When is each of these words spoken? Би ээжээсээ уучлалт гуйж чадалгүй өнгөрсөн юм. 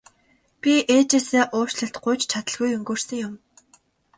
Би 0.61 0.73
ээжээсээ 0.95 1.43
уучлалт 1.57 1.95
гуйж 2.03 2.21
чадалгүй 2.31 2.69
өнгөрсөн 2.77 3.17
юм. 3.27 3.33